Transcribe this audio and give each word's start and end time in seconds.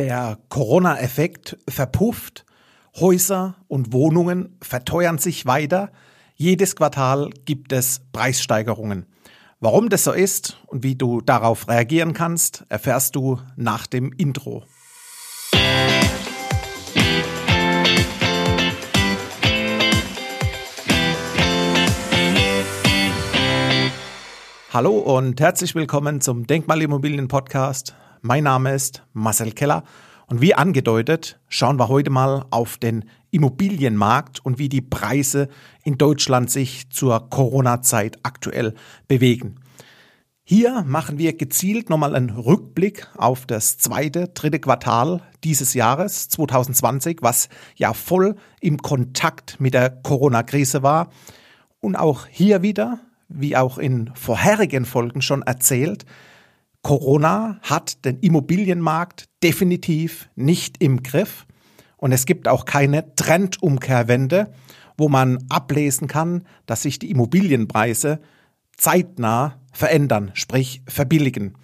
Der 0.00 0.38
Corona-Effekt 0.48 1.58
verpufft, 1.68 2.46
Häuser 2.98 3.56
und 3.68 3.92
Wohnungen 3.92 4.56
verteuern 4.62 5.18
sich 5.18 5.44
weiter, 5.44 5.92
jedes 6.36 6.74
Quartal 6.74 7.28
gibt 7.44 7.74
es 7.74 8.00
Preissteigerungen. 8.10 9.04
Warum 9.60 9.90
das 9.90 10.04
so 10.04 10.12
ist 10.12 10.58
und 10.68 10.84
wie 10.84 10.94
du 10.94 11.20
darauf 11.20 11.68
reagieren 11.68 12.14
kannst, 12.14 12.64
erfährst 12.70 13.14
du 13.14 13.40
nach 13.56 13.86
dem 13.86 14.10
Intro. 14.14 14.64
Hallo 24.72 24.96
und 24.96 25.38
herzlich 25.42 25.74
willkommen 25.74 26.22
zum 26.22 26.46
Denkmalimmobilien 26.46 27.28
Podcast. 27.28 27.94
Mein 28.22 28.44
Name 28.44 28.74
ist 28.74 29.02
Marcel 29.14 29.52
Keller 29.52 29.82
und 30.26 30.42
wie 30.42 30.54
angedeutet 30.54 31.40
schauen 31.48 31.78
wir 31.78 31.88
heute 31.88 32.10
mal 32.10 32.44
auf 32.50 32.76
den 32.76 33.06
Immobilienmarkt 33.30 34.44
und 34.44 34.58
wie 34.58 34.68
die 34.68 34.82
Preise 34.82 35.48
in 35.84 35.96
Deutschland 35.96 36.50
sich 36.50 36.90
zur 36.90 37.30
Corona-Zeit 37.30 38.18
aktuell 38.22 38.74
bewegen. 39.08 39.56
Hier 40.42 40.84
machen 40.86 41.16
wir 41.16 41.34
gezielt 41.34 41.88
nochmal 41.88 42.14
einen 42.14 42.28
Rückblick 42.28 43.06
auf 43.16 43.46
das 43.46 43.78
zweite, 43.78 44.28
dritte 44.28 44.58
Quartal 44.58 45.22
dieses 45.42 45.72
Jahres 45.72 46.28
2020, 46.28 47.20
was 47.22 47.48
ja 47.76 47.94
voll 47.94 48.36
im 48.60 48.76
Kontakt 48.76 49.60
mit 49.60 49.72
der 49.72 49.88
Corona-Krise 49.88 50.82
war. 50.82 51.08
Und 51.80 51.96
auch 51.96 52.26
hier 52.26 52.60
wieder, 52.60 52.98
wie 53.28 53.56
auch 53.56 53.78
in 53.78 54.10
vorherigen 54.12 54.84
Folgen 54.84 55.22
schon 55.22 55.40
erzählt, 55.40 56.04
Corona 56.82 57.58
hat 57.62 58.04
den 58.04 58.18
Immobilienmarkt 58.20 59.28
definitiv 59.42 60.28
nicht 60.34 60.82
im 60.82 61.02
Griff 61.02 61.46
und 61.96 62.12
es 62.12 62.24
gibt 62.24 62.48
auch 62.48 62.64
keine 62.64 63.14
Trendumkehrwende, 63.14 64.52
wo 64.96 65.08
man 65.08 65.38
ablesen 65.48 66.08
kann, 66.08 66.46
dass 66.66 66.82
sich 66.82 66.98
die 66.98 67.10
Immobilienpreise 67.10 68.20
zeitnah 68.76 69.60
verändern, 69.72 70.30
sprich 70.34 70.82
verbilligen, 70.86 71.54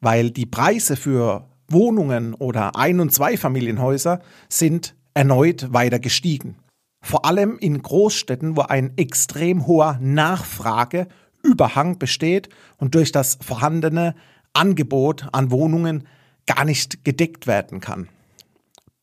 weil 0.00 0.30
die 0.30 0.46
Preise 0.46 0.96
für 0.96 1.48
Wohnungen 1.68 2.34
oder 2.34 2.76
Ein- 2.76 3.00
und 3.00 3.12
Zweifamilienhäuser 3.12 4.20
sind 4.48 4.94
erneut 5.14 5.72
weiter 5.72 5.98
gestiegen. 5.98 6.56
Vor 7.02 7.24
allem 7.24 7.58
in 7.58 7.80
Großstädten, 7.82 8.56
wo 8.56 8.62
ein 8.62 8.92
extrem 8.96 9.66
hoher 9.66 9.98
Nachfrageüberhang 10.00 11.98
besteht 11.98 12.48
und 12.76 12.94
durch 12.94 13.10
das 13.10 13.38
vorhandene 13.40 14.14
Angebot 14.52 15.28
an 15.32 15.50
Wohnungen 15.50 16.06
gar 16.46 16.64
nicht 16.64 17.04
gedeckt 17.04 17.46
werden 17.46 17.80
kann. 17.80 18.08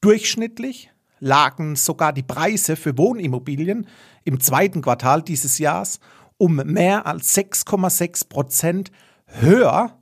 Durchschnittlich 0.02 0.92
lagen 1.20 1.76
sogar 1.76 2.14
die 2.14 2.24
Preise 2.24 2.76
für 2.76 2.98
Wohnimmobilien 2.98 3.88
im 4.24 4.40
zweiten 4.40 4.82
Quartal 4.82 5.22
dieses 5.22 5.58
Jahres 5.58 6.00
um 6.38 6.56
mehr 6.56 7.08
als 7.08 7.36
6,6 7.36 8.30
Prozent 8.30 8.92
höher 9.26 9.98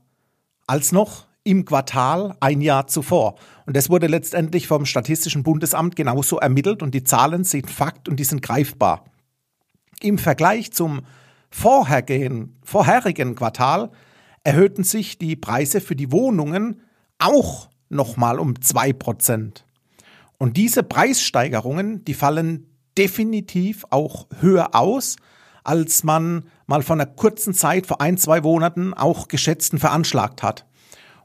als 0.68 0.92
noch 0.92 1.28
im 1.44 1.64
Quartal 1.64 2.36
ein 2.40 2.60
Jahr 2.60 2.88
zuvor. 2.88 3.36
Und 3.66 3.78
das 3.78 3.90
wurde 3.90 4.08
letztendlich 4.08 4.68
vom 4.68 4.86
Statistischen 4.86 5.44
Bundesamt 5.44 5.96
genauso 5.96 6.40
ermittelt 6.40 6.82
und 6.82 6.94
die 6.94 7.04
Zahlen 7.04 7.44
sind 7.44 7.70
Fakt 7.70 8.10
und 8.10 8.20
die 8.20 8.24
sind 8.24 8.42
greifbar. 8.42 9.06
Im 10.02 10.18
Vergleich 10.18 10.74
zum 10.74 11.02
vorherigen, 11.52 12.56
Quartal 13.36 13.92
erhöhten 14.46 14.84
sich 14.84 15.18
die 15.18 15.36
Preise 15.36 15.82
für 15.82 15.96
die 15.96 16.12
Wohnungen 16.12 16.82
auch 17.18 17.70
nochmal 17.90 18.40
um 18.40 18.62
zwei 18.62 18.94
Prozent. 18.94 19.66
Und 20.38 20.56
diese 20.56 20.84
Preissteigerungen, 20.84 22.06
die 22.06 22.14
fallen 22.14 22.68
definitiv 22.98 23.86
auch 23.90 24.28
höher 24.40 24.76
aus, 24.76 25.16
als 25.64 26.04
man 26.04 26.46
mal 26.68 26.84
von 26.84 27.02
einer 27.02 27.10
kurzen 27.10 27.54
Zeit 27.54 27.88
vor 27.88 28.02
ein, 28.02 28.18
zwei 28.18 28.42
Monaten 28.42 28.94
auch 28.94 29.28
geschätzten 29.28 29.80
veranschlagt 29.80 30.44
hat. 30.44 30.66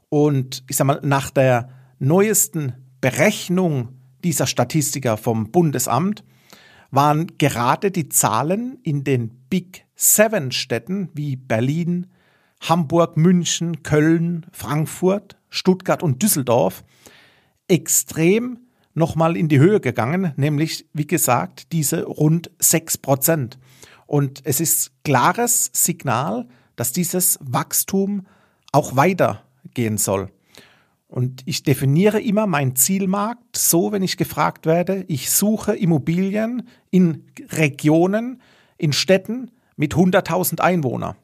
Und 0.09 0.63
ich 0.67 0.75
sag 0.75 0.87
mal, 0.87 0.99
nach 1.03 1.29
der 1.29 1.69
neuesten 1.99 2.73
Berechnung 3.01 3.89
dieser 4.23 4.47
Statistiker 4.47 5.17
vom 5.17 5.51
Bundesamt 5.51 6.23
waren 6.89 7.37
gerade 7.37 7.91
die 7.91 8.09
Zahlen 8.09 8.79
in 8.81 9.03
den 9.03 9.29
Big 9.49 9.85
Seven 9.95 10.51
Städten 10.51 11.09
wie 11.13 11.35
Berlin, 11.35 12.07
Hamburg, 12.61 13.17
München, 13.17 13.83
Köln, 13.83 14.45
Frankfurt, 14.51 15.37
Stuttgart 15.49 16.03
und 16.03 16.21
Düsseldorf 16.21 16.83
extrem 17.67 18.59
nochmal 18.93 19.35
in 19.35 19.47
die 19.47 19.59
Höhe 19.59 19.79
gegangen, 19.79 20.33
nämlich, 20.35 20.85
wie 20.93 21.07
gesagt, 21.07 21.71
diese 21.71 22.03
rund 22.03 22.51
6 22.59 22.99
Prozent. 22.99 23.57
Und 24.05 24.41
es 24.43 24.59
ist 24.59 24.91
klares 25.03 25.71
Signal, 25.73 26.47
dass 26.75 26.91
dieses 26.91 27.39
Wachstum 27.41 28.27
auch 28.71 28.95
weitergehen 28.95 29.97
soll. 29.97 30.29
Und 31.07 31.43
ich 31.45 31.63
definiere 31.63 32.21
immer 32.21 32.47
meinen 32.47 32.75
Zielmarkt 32.75 33.57
so, 33.57 33.91
wenn 33.91 34.03
ich 34.03 34.17
gefragt 34.17 34.65
werde, 34.65 35.03
ich 35.07 35.29
suche 35.29 35.75
Immobilien 35.75 36.67
in 36.89 37.25
Regionen, 37.49 38.41
in 38.77 38.93
Städten 38.93 39.51
mit 39.75 39.95
100.000 39.95 40.61
Einwohnern. 40.61 41.15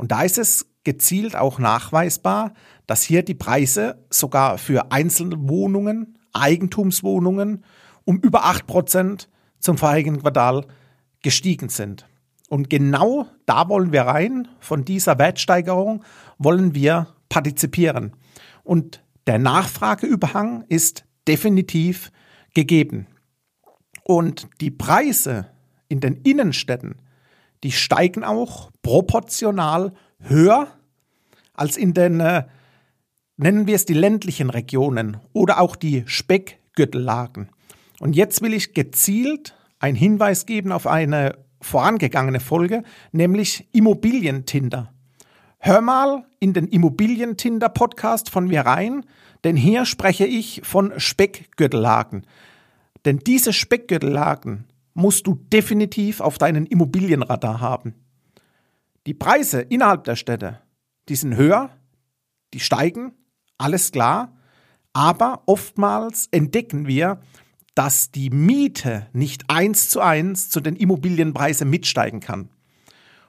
Und 0.00 0.12
da 0.12 0.22
ist 0.22 0.38
es 0.38 0.66
gezielt 0.82 1.36
auch 1.36 1.58
nachweisbar, 1.58 2.54
dass 2.86 3.02
hier 3.02 3.22
die 3.22 3.34
Preise 3.34 4.02
sogar 4.08 4.56
für 4.56 4.92
einzelne 4.92 5.46
Wohnungen, 5.46 6.16
Eigentumswohnungen 6.32 7.66
um 8.06 8.16
über 8.16 8.46
8 8.46 8.66
Prozent 8.66 9.28
zum 9.58 9.76
vorigen 9.76 10.22
Quartal 10.22 10.64
gestiegen 11.20 11.68
sind. 11.68 12.06
Und 12.48 12.70
genau 12.70 13.26
da 13.44 13.68
wollen 13.68 13.92
wir 13.92 14.04
rein. 14.04 14.48
Von 14.58 14.86
dieser 14.86 15.18
Wertsteigerung 15.18 16.02
wollen 16.38 16.74
wir 16.74 17.08
partizipieren. 17.28 18.16
Und 18.64 19.04
der 19.26 19.38
Nachfrageüberhang 19.38 20.64
ist 20.68 21.04
definitiv 21.28 22.10
gegeben. 22.54 23.06
Und 24.02 24.48
die 24.62 24.70
Preise 24.70 25.48
in 25.88 26.00
den 26.00 26.16
Innenstädten, 26.22 27.02
die 27.62 27.72
steigen 27.72 28.24
auch 28.24 28.70
proportional 28.82 29.92
höher 30.18 30.68
als 31.54 31.76
in 31.76 31.94
den, 31.94 32.20
äh, 32.20 32.44
nennen 33.36 33.66
wir 33.66 33.74
es 33.74 33.84
die 33.84 33.94
ländlichen 33.94 34.50
Regionen 34.50 35.18
oder 35.32 35.60
auch 35.60 35.76
die 35.76 36.04
Speckgürtellagen. 36.06 37.50
Und 37.98 38.16
jetzt 38.16 38.42
will 38.42 38.54
ich 38.54 38.72
gezielt 38.72 39.54
einen 39.78 39.96
Hinweis 39.96 40.46
geben 40.46 40.72
auf 40.72 40.86
eine 40.86 41.36
vorangegangene 41.60 42.40
Folge, 42.40 42.82
nämlich 43.12 43.68
Immobilientinder. 43.72 44.92
Hör 45.58 45.82
mal 45.82 46.24
in 46.38 46.54
den 46.54 46.66
Immobilientinder-Podcast 46.68 48.30
von 48.30 48.46
mir 48.46 48.62
rein, 48.62 49.04
denn 49.44 49.56
hier 49.56 49.84
spreche 49.84 50.24
ich 50.24 50.62
von 50.64 50.98
Speckgürtellagen. 50.98 52.26
Denn 53.04 53.18
diese 53.18 53.52
Speckgürtellagen 53.52 54.64
musst 54.94 55.26
du 55.26 55.34
definitiv 55.34 56.20
auf 56.20 56.38
deinen 56.38 56.66
Immobilienradar 56.66 57.60
haben. 57.60 57.94
Die 59.06 59.14
Preise 59.14 59.60
innerhalb 59.60 60.04
der 60.04 60.16
Städte, 60.16 60.60
die 61.08 61.16
sind 61.16 61.36
höher, 61.36 61.70
die 62.52 62.60
steigen, 62.60 63.12
alles 63.58 63.92
klar, 63.92 64.36
aber 64.92 65.42
oftmals 65.46 66.28
entdecken 66.30 66.86
wir, 66.86 67.20
dass 67.74 68.10
die 68.10 68.30
Miete 68.30 69.06
nicht 69.12 69.44
eins 69.48 69.88
zu 69.88 70.00
eins 70.00 70.50
zu 70.50 70.60
den 70.60 70.76
Immobilienpreisen 70.76 71.70
mitsteigen 71.70 72.20
kann. 72.20 72.50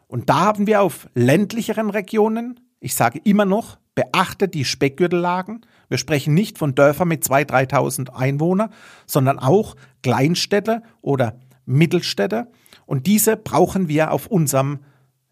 Und 0.07 0.29
da 0.29 0.41
haben 0.41 0.67
wir 0.67 0.81
auf 0.81 1.07
ländlicheren 1.13 1.89
Regionen, 1.89 2.59
ich 2.79 2.95
sage 2.95 3.21
immer 3.23 3.45
noch, 3.45 3.77
beachte 3.95 4.47
die 4.47 4.65
Speckgürtellagen. 4.65 5.65
Wir 5.87 5.97
sprechen 5.97 6.33
nicht 6.33 6.57
von 6.57 6.75
Dörfern 6.75 7.07
mit 7.07 7.23
2.000, 7.23 7.69
3.000 7.69 8.09
Einwohnern, 8.09 8.73
sondern 9.05 9.39
auch 9.39 9.75
Kleinstädte 10.01 10.81
oder 11.01 11.39
Mittelstädte. 11.65 12.51
Und 12.85 13.07
diese 13.07 13.37
brauchen 13.37 13.87
wir 13.87 14.11
auf 14.11 14.27
unserem 14.27 14.79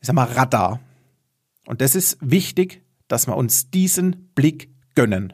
ich 0.01 0.07
sag 0.07 0.15
mal, 0.15 0.25
Radar. 0.25 0.79
Und 1.65 1.81
das 1.81 1.95
ist 1.95 2.17
wichtig, 2.21 2.83
dass 3.07 3.27
wir 3.27 3.35
uns 3.35 3.69
diesen 3.69 4.31
Blick 4.33 4.69
gönnen. 4.95 5.33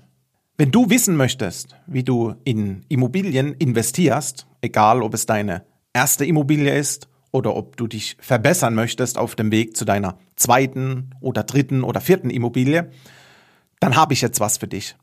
Wenn 0.57 0.71
du 0.71 0.89
wissen 0.89 1.17
möchtest, 1.17 1.75
wie 1.85 2.03
du 2.03 2.35
in 2.43 2.85
Immobilien 2.87 3.53
investierst, 3.53 4.47
egal 4.61 5.01
ob 5.01 5.13
es 5.13 5.25
deine 5.25 5.65
erste 5.93 6.25
Immobilie 6.25 6.75
ist 6.75 7.09
oder 7.31 7.55
ob 7.55 7.75
du 7.77 7.87
dich 7.87 8.17
verbessern 8.19 8.73
möchtest 8.73 9.17
auf 9.17 9.35
dem 9.35 9.51
Weg 9.51 9.75
zu 9.75 9.85
deiner 9.85 10.17
zweiten 10.35 11.11
oder 11.19 11.43
dritten 11.43 11.83
oder 11.83 11.99
vierten 11.99 12.29
Immobilie, 12.29 12.89
dann 13.79 13.95
habe 13.95 14.13
ich 14.13 14.21
jetzt 14.21 14.39
was 14.39 14.57
für 14.57 14.67
dich. 14.67 14.95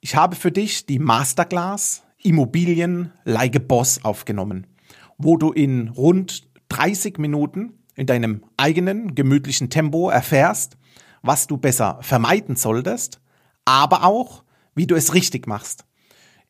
Ich 0.00 0.14
habe 0.14 0.36
für 0.36 0.52
dich 0.52 0.86
die 0.86 1.00
Masterclass 1.00 2.04
Immobilien 2.22 3.12
like 3.24 3.56
a 3.56 3.58
Boss 3.58 4.04
aufgenommen, 4.04 4.66
wo 5.18 5.36
du 5.36 5.52
in 5.52 5.88
rund 5.88 6.48
30 6.70 7.18
Minuten 7.18 7.74
in 7.96 8.06
deinem 8.06 8.44
eigenen 8.56 9.14
gemütlichen 9.14 9.70
Tempo 9.70 10.08
erfährst, 10.08 10.78
was 11.22 11.46
du 11.48 11.56
besser 11.56 11.98
vermeiden 12.00 12.56
solltest, 12.56 13.20
aber 13.64 14.04
auch, 14.04 14.44
wie 14.74 14.86
du 14.86 14.94
es 14.94 15.14
richtig 15.14 15.46
machst. 15.46 15.84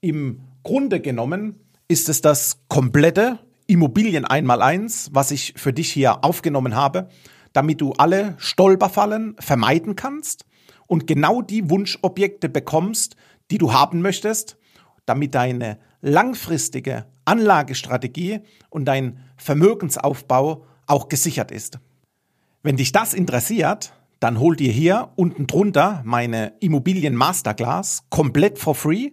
Im 0.01 0.43
Grunde 0.63 1.01
genommen 1.01 1.57
ist 1.89 2.09
es 2.09 2.21
das 2.21 2.61
komplette 2.69 3.39
Immobilien 3.67 4.25
einmal-eins, 4.25 5.11
was 5.13 5.31
ich 5.31 5.55
für 5.57 5.73
dich 5.73 5.91
hier 5.91 6.25
aufgenommen 6.25 6.75
habe, 6.75 7.09
damit 7.53 7.81
du 7.81 7.93
alle 7.93 8.35
Stolperfallen 8.39 9.37
vermeiden 9.39 9.97
kannst 9.97 10.45
und 10.87 11.07
genau 11.07 11.43
die 11.43 11.71
Wunschobjekte 11.71 12.49
bekommst, 12.49 13.17
die 13.51 13.59
du 13.59 13.73
haben 13.73 14.03
möchtest, 14.03 14.59
damit 15.07 15.35
deine 15.35 15.79
langfristige 16.01 17.07
Anlagestrategie 17.29 18.41
und 18.71 18.87
dein 18.87 19.21
Vermögensaufbau 19.37 20.65
auch 20.87 21.09
gesichert 21.09 21.51
ist. 21.51 21.79
Wenn 22.63 22.77
dich 22.77 22.93
das 22.93 23.15
interessiert, 23.15 23.93
dann 24.19 24.41
hol 24.41 24.57
dir 24.57 24.73
hier 24.73 25.11
unten 25.15 25.47
drunter 25.47 26.03
meine 26.05 26.55
Immobilien 26.61 27.15
Masterclass 27.15 28.05
komplett 28.09 28.59
for 28.59 28.75
free 28.75 29.13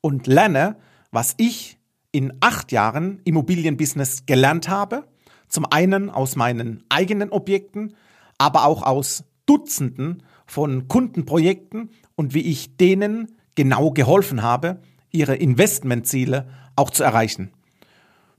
und 0.00 0.26
lerne, 0.26 0.76
was 1.10 1.34
ich 1.38 1.78
in 2.10 2.34
acht 2.40 2.72
Jahren 2.72 3.20
Immobilienbusiness 3.24 4.26
gelernt 4.26 4.68
habe. 4.68 5.08
Zum 5.48 5.64
einen 5.70 6.10
aus 6.10 6.36
meinen 6.36 6.82
eigenen 6.88 7.30
Objekten, 7.30 7.94
aber 8.38 8.66
auch 8.66 8.82
aus 8.82 9.24
Dutzenden 9.46 10.22
von 10.46 10.88
Kundenprojekten 10.88 11.90
und 12.14 12.34
wie 12.34 12.42
ich 12.42 12.76
denen 12.76 13.36
genau 13.54 13.90
geholfen 13.90 14.42
habe, 14.42 14.80
ihre 15.12 15.36
Investmentziele 15.36 16.48
auch 16.76 16.90
zu 16.90 17.04
erreichen. 17.04 17.52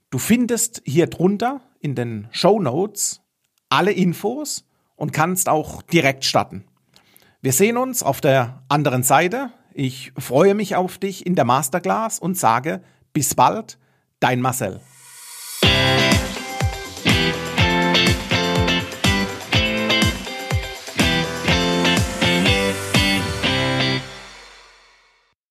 Du 0.10 0.18
findest 0.18 0.82
hier 0.86 1.08
drunter 1.08 1.62
in 1.80 1.96
den 1.96 2.28
Show 2.32 2.60
Notes 2.60 3.22
alle 3.70 3.92
Infos 3.92 4.66
und 4.96 5.12
kannst 5.12 5.50
auch 5.50 5.82
direkt 5.82 6.26
starten. 6.26 6.66
Wir 7.42 7.52
sehen 7.52 7.78
uns 7.78 8.04
auf 8.04 8.22
der 8.22 8.64
anderen 8.70 9.04
Seite. 9.04 9.52
Ich 9.74 10.14
freue 10.18 10.54
mich 10.54 10.76
auf 10.76 10.98
dich 10.98 11.26
in 11.26 11.36
der 11.36 11.46
Masterclass 11.46 12.20
und 12.20 12.38
sage 12.38 12.82
bis 13.12 13.36
bald, 13.36 13.80
dein 14.20 14.40
Marcel. 14.40 14.80